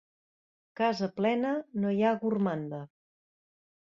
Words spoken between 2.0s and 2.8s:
ha gormanda.